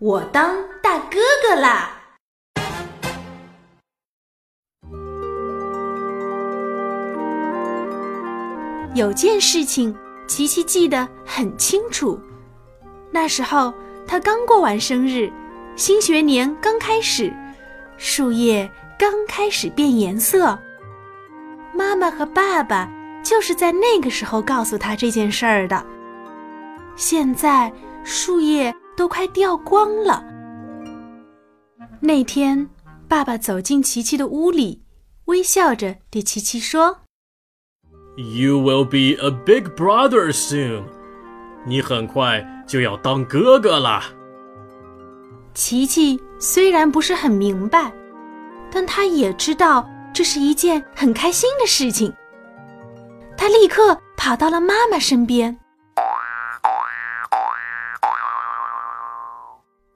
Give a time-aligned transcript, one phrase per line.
[0.00, 1.90] 我当大哥哥啦！
[8.94, 9.92] 有件事情，
[10.28, 12.16] 琪琪记得很清楚。
[13.10, 13.74] 那时候
[14.06, 15.28] 他刚过完生日，
[15.74, 17.34] 新学年刚开始，
[17.96, 20.56] 树叶刚开始变颜色。
[21.74, 22.88] 妈妈和爸爸
[23.24, 25.84] 就是在那个时候告诉他这件事儿的。
[26.94, 27.72] 现在
[28.04, 30.24] 树叶都快掉光了。
[32.00, 32.68] 那天，
[33.06, 34.82] 爸爸走进琪琪的屋里，
[35.26, 36.98] 微笑着对琪琪说。
[38.16, 40.82] You will be a big brother soon.
[41.64, 44.02] 你很快就要当哥哥了。
[45.54, 47.92] 琪琪虽然不是很明白，
[48.68, 52.12] 但他也知道这是一件很开心的事情。
[53.36, 55.56] 他立刻跑到了妈妈身边。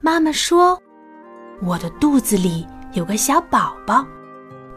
[0.05, 0.77] 妈妈说
[1.63, 4.05] ：“我的肚子里有个小宝宝，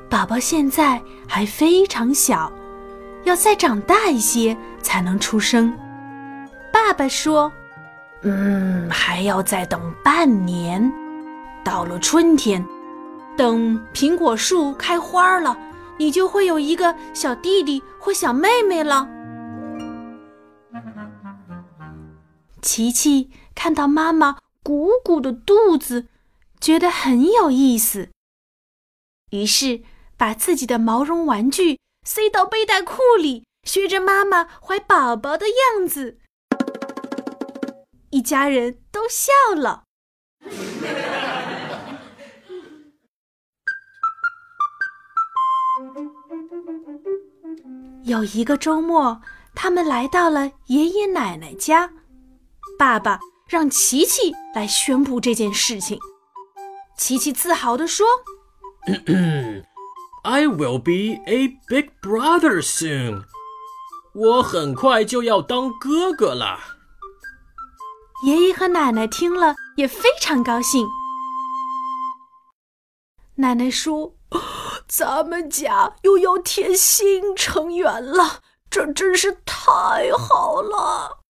[0.09, 2.51] 宝宝现在还非常小。”
[3.27, 5.77] 要再长大一些才能出生。
[6.73, 7.51] 爸爸说
[8.23, 10.93] ：“嗯，还要再等半年。
[11.65, 12.65] 到了春天，
[13.37, 15.59] 等苹果树开花了，
[15.99, 19.09] 你就会有一个小弟弟或小妹妹了。”
[22.63, 26.09] 琪琪看到妈妈鼓鼓的肚子，
[26.61, 28.09] 觉得很有意思，
[29.31, 29.83] 于是
[30.17, 31.79] 把自己的毛绒玩具。
[32.05, 36.19] 塞到背带裤里，学着妈妈怀宝宝的样子，
[38.11, 39.85] 一家人都笑了。
[48.03, 49.23] 有一个周末，
[49.55, 51.93] 他们来到了爷爷奶奶家，
[52.77, 55.99] 爸爸让琪琪来宣布这件事情。
[56.97, 58.07] 琪琪自豪地说。
[60.23, 63.25] I will be a big brother soon.
[64.13, 66.59] 我很快就要当哥哥了。
[68.25, 70.87] 爷爷和奶奶听了也非常高兴。
[73.37, 74.15] 奶奶说
[74.89, 78.41] ：“咱们家又要添新成员了，
[78.71, 81.25] 这真是太好了。”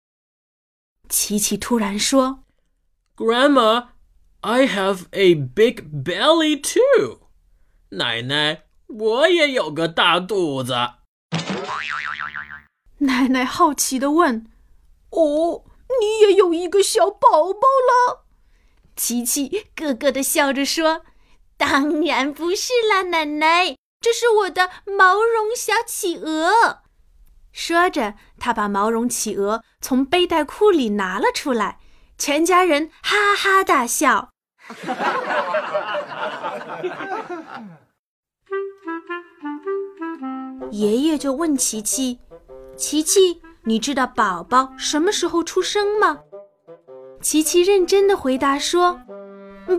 [1.09, 2.45] 琪琪突然说
[3.17, 3.89] ：“Grandma,
[4.41, 7.29] I have a big belly too。”
[7.91, 8.63] 奶奶。
[8.89, 10.73] 我也有个大肚子。
[12.99, 14.47] 奶奶好奇的问
[15.11, 15.65] ：“哦，
[16.01, 18.27] 你也有一个小宝宝了？”
[18.95, 21.03] 琪琪咯咯的笑着说
[21.59, 26.85] ：“当然不是啦，奶奶，这是我的毛绒小企鹅。”
[27.57, 31.79] 说着，他把毛绒企鹅从背带裤里拿了出来，
[32.19, 34.29] 全家人哈哈大笑。
[40.71, 42.21] 爷爷就问琪琪
[42.77, 46.19] ：“琪琪，你知道宝宝什么时候出生吗？”
[47.23, 49.01] 琪琪认真的回答说：“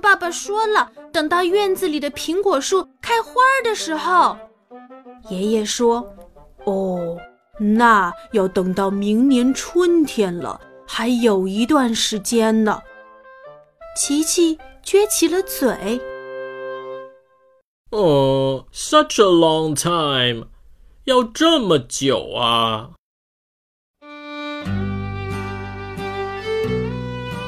[0.02, 3.34] 爸爸说了，等到院子里的苹果树开花
[3.64, 4.36] 的时候。”
[5.30, 6.12] 爷爷说
[6.66, 7.16] ：“哦，
[7.59, 12.81] 那要等到明年春天了，还有一段时间呢。”
[13.97, 16.00] 琪琪撅起了嘴。
[17.90, 20.47] 哦，such a long time。
[21.06, 22.91] 要这么久啊！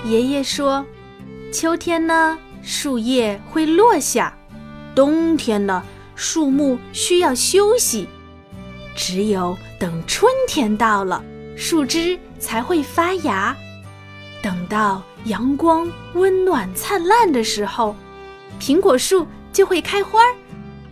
[0.05, 0.85] 爷爷说
[1.53, 4.33] ：“秋天呢，树叶会落下；
[4.95, 5.83] 冬天呢，
[6.15, 8.07] 树木需要休息。
[8.95, 11.23] 只有等春天到了，
[11.55, 13.55] 树枝才会发芽。
[14.43, 17.95] 等到阳光温暖灿烂的时候，
[18.59, 20.19] 苹果树就会开花，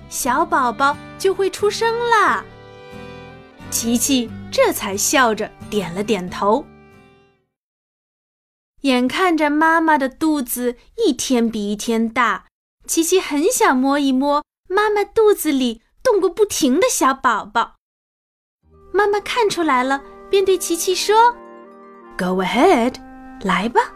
[0.09, 2.46] 小宝宝就会出生啦。”
[3.70, 6.66] 琪琪这才笑着点了点头。
[8.81, 12.45] 眼看着妈妈的肚子一天比一天大，
[12.86, 17.76] 琪琪很想摸一摸妈妈肚子里动个不停的小宝宝。
[18.97, 21.31] 妈妈看出来了，便对琪琪说
[22.17, 22.95] ：“Go ahead，
[23.44, 23.94] 来吧。”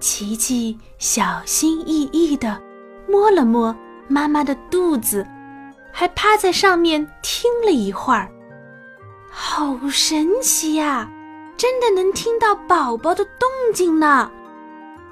[0.00, 2.58] 琪琪小心翼翼地
[3.06, 3.76] 摸了摸
[4.08, 5.26] 妈妈的肚子。
[5.92, 8.30] 还趴在上面听了一会儿，
[9.30, 11.10] 好神奇呀！
[11.56, 14.30] 真的能听到宝宝的动静呢！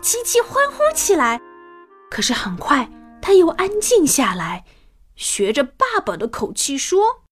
[0.02, 1.40] 琪琪欢呼起来。
[2.10, 2.90] 可是很快
[3.22, 4.64] 他又安静下来，
[5.16, 7.23] 学着爸爸的口气说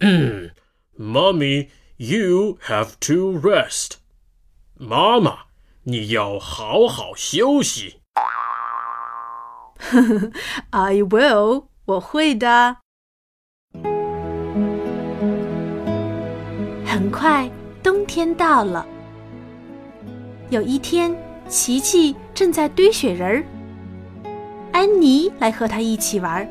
[0.98, 3.92] “Mommy, you have to rest。”
[4.78, 5.38] 妈妈，
[5.84, 8.00] 你要好好休息。
[9.78, 10.30] 呵 呵
[10.70, 12.76] I will，我会的。
[16.86, 17.50] 很快，
[17.82, 18.86] 冬天到了。
[20.50, 21.14] 有一天，
[21.48, 23.44] 琪琪正在堆雪人儿，
[24.72, 26.48] 安妮来和他一起玩。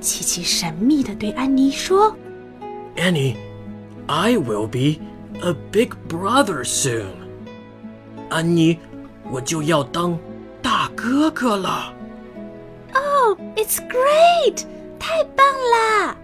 [0.00, 2.14] 琪琪神秘的对安妮说
[2.96, 3.36] ：“Annie,
[4.06, 5.00] I will be
[5.42, 7.12] a big brother soon。”
[8.30, 8.78] 安妮，
[9.30, 10.18] 我就要当
[10.60, 11.92] 大哥哥了。
[12.94, 14.64] Oh, it's great！
[14.98, 16.16] 太棒啦！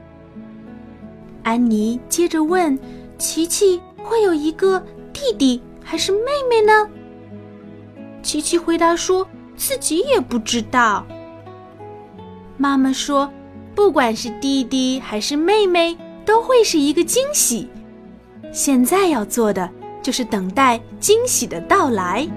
[1.43, 2.79] 安妮接着问
[3.19, 6.89] ：“琪琪会有一个弟弟还是妹妹呢？”
[8.23, 9.27] 琪琪回答说
[9.57, 11.07] ：“自己也不知道。”
[12.57, 13.31] 妈妈说。
[13.75, 15.97] 不管是弟弟还是妹妹，
[16.29, 17.67] 都会是一个惊喜。
[18.53, 19.73] 现在要做的
[20.03, 22.29] 就是等待惊喜的到来。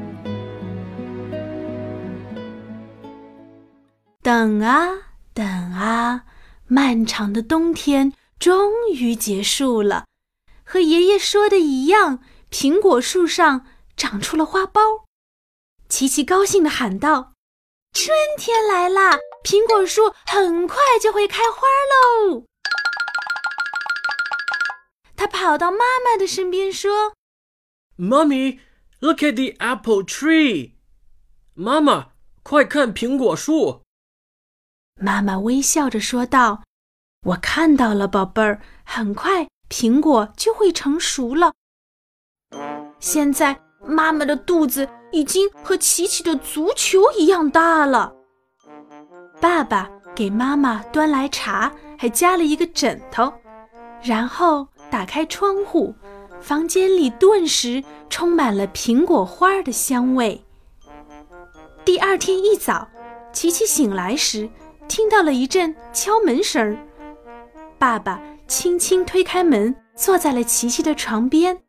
[4.22, 4.88] 等啊
[5.34, 6.24] 等啊，
[6.68, 10.06] 漫长的冬天终于结束了。
[10.64, 13.66] 和爷爷说的一样，苹果树上
[13.98, 15.04] 长出了花苞。
[15.90, 17.34] 琪琪高兴地喊道
[17.92, 22.46] ：“春天来啦！”苹果树很快就会开花喽。
[25.22, 27.14] 他跑到妈妈的身边说
[27.96, 28.58] ：“Mommy,
[29.02, 30.72] look at the apple tree。”
[31.54, 33.84] 妈妈，快看苹果树。
[35.00, 36.64] 妈妈微笑着说道
[37.28, 41.54] ：“我看到了，宝贝儿，很快苹果就会成熟了。
[43.00, 48.12] 现在妈妈的肚子已经和琪琪的足球一样大了。”
[49.40, 53.32] 爸爸给妈妈端来茶，还加了一个枕头，
[54.02, 55.96] 然后打开窗户，
[56.42, 60.44] 房间里顿时充满了苹果花的香味。
[61.86, 62.88] 第二天一早，
[63.32, 64.50] 琪琪醒来时，
[64.90, 66.78] 听到了一阵敲门声。
[67.80, 71.64] 爸爸轻轻推开门，坐在了琪琪的床边。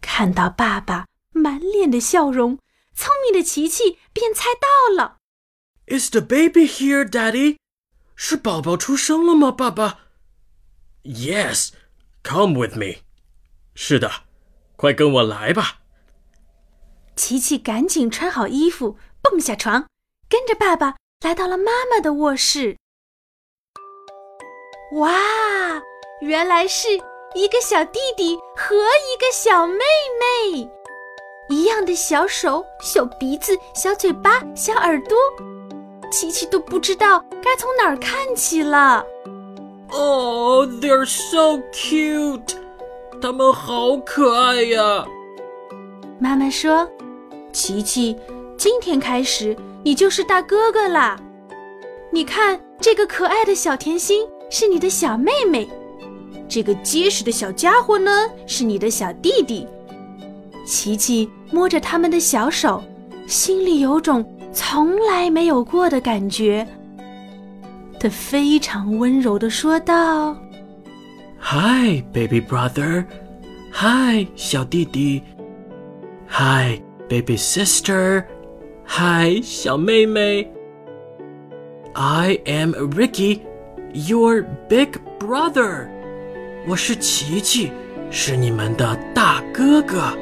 [0.00, 2.58] 看到爸爸满脸的笑容，
[2.94, 5.18] 聪明的琪琪便猜到了。
[5.86, 7.56] Is the baby here, Daddy？
[8.16, 10.00] 是宝宝出生了吗，爸爸
[11.04, 11.70] ？Yes,
[12.26, 13.02] come with me。
[13.74, 14.10] 是的，
[14.74, 15.78] 快跟我来吧。
[17.14, 19.86] 琪琪赶紧穿好衣服，蹦下床，
[20.28, 22.76] 跟着爸爸来到了妈妈的卧室。
[24.94, 25.12] 哇，
[26.20, 26.88] 原来是
[27.34, 29.78] 一个小弟弟和一个小妹
[30.52, 30.68] 妹，
[31.48, 35.16] 一样的小手、小鼻子、小嘴巴、小耳朵。
[36.12, 39.04] 琪琪都不知道该从哪儿看起了。
[39.90, 42.54] Oh, they're so cute！
[43.20, 45.06] 他们好可爱呀。
[46.18, 46.88] 妈妈说
[47.52, 48.16] ：“琪琪，
[48.56, 51.18] 今天开始你就是大哥哥啦。
[52.10, 55.68] 你看，这个可爱的小甜心是你的小妹妹，
[56.48, 59.66] 这个结实的小家伙呢是你的小弟弟。”
[60.66, 62.82] 琪琪摸着他们的小手，
[63.26, 64.24] 心里有种。
[64.52, 66.66] 从来没有过的感觉。
[67.98, 70.36] 他非常温柔的说道
[71.40, 73.04] ：“Hi, baby brother.
[73.72, 75.22] Hi, 小弟弟。
[76.28, 78.24] Hi, baby sister.
[78.86, 80.50] Hi, 小妹妹。
[81.94, 83.40] I am Ricky,
[83.92, 85.88] your big brother.
[86.68, 87.72] 我是琪琪，
[88.10, 90.12] 是你们的大哥哥。”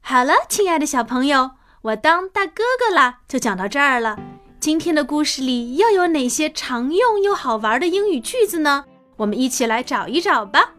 [0.00, 1.50] 好了，亲爱的小朋友，
[1.84, 4.18] 我当大哥哥啦，就讲到这儿了。
[4.58, 8.86] 今天的故事里又有哪些常用又好玩的英语句子呢？
[9.18, 10.72] 我们一起来找一找吧。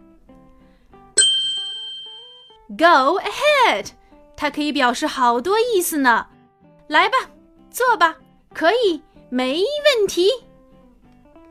[2.70, 3.90] Go ahead，
[4.36, 6.26] 它可以表示好多意思呢。
[6.88, 7.16] 来吧，
[7.70, 8.16] 做吧，
[8.52, 10.32] 可以，没问题。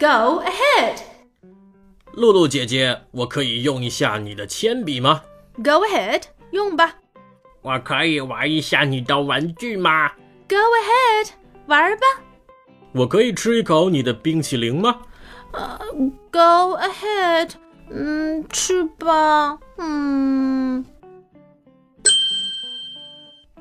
[0.01, 0.99] Go ahead，
[2.13, 5.23] 露露姐姐，我可以用一下你的铅笔吗
[5.59, 6.97] ？Go ahead，用吧。
[7.65, 10.11] 我可以玩一下你的玩具吗
[10.47, 11.31] ？Go ahead，
[11.65, 12.05] 玩吧。
[12.93, 15.01] 我可以吃一口你的冰淇淋吗？
[15.53, 15.79] 呃
[16.31, 17.53] ，Go ahead，
[17.89, 19.59] 嗯，吃吧。
[19.79, 20.85] 嗯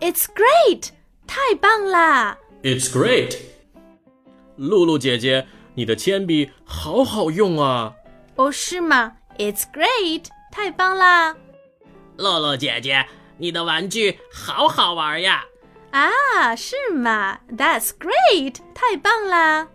[0.01, 0.89] ，It's great，
[1.25, 3.37] 太棒啦！It's great，
[4.57, 7.93] 露露姐姐，你的铅笔好好用啊。
[8.35, 11.37] 哦，是吗？It's great，太棒啦！
[12.17, 13.05] 露露姐姐。
[13.37, 15.45] 你的玩具好好玩呀！
[15.91, 19.67] 啊，是吗？That's great，太棒啦！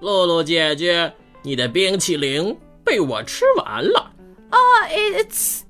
[0.00, 4.12] 露露姐姐，你的冰淇淋被我吃完了。
[4.50, 4.58] 哦
[4.88, 5.62] ，It's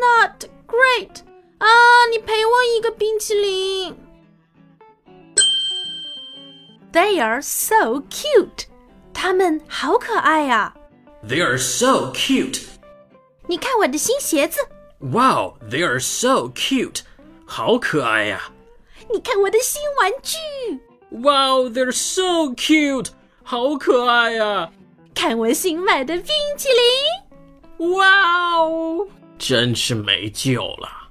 [0.00, 1.22] not great.
[1.58, 1.66] 啊，
[2.10, 3.96] 你赔我一个冰淇淋。
[6.92, 8.66] They are so cute.
[9.12, 10.74] 他们好可爱呀、
[11.26, 12.62] They are so cute.
[13.48, 14.60] 你看我的新鞋子，
[15.03, 17.01] Wow, they are so cute.
[17.45, 18.51] 好可爱呀、
[19.11, 20.37] 你看我的新玩具，
[21.09, 23.07] Wow, they're so cute.
[23.43, 24.71] 好可爱呀、
[25.15, 26.25] 看我新买的冰
[26.57, 27.89] 淇淋。
[27.95, 31.02] 哇哦，真是没救了。